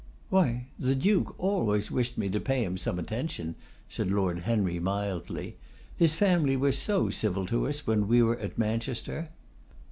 'Why, 0.31 0.65
the 0.79 0.95
Duke 0.95 1.35
always 1.39 1.91
wished 1.91 2.17
me 2.17 2.27
to 2.29 2.39
pay 2.39 2.63
him 2.65 2.75
some 2.75 2.97
attention,' 2.97 3.53
said 3.87 4.09
Lord 4.09 4.39
Henry, 4.39 4.79
mildly. 4.79 5.57
'His 5.95 6.15
family 6.15 6.57
were 6.57 6.71
so 6.71 7.11
civil 7.11 7.45
to 7.45 7.67
us 7.67 7.85
when 7.85 8.07
we 8.07 8.23
were 8.23 8.39
at 8.39 8.57
Manchester. 8.57 9.29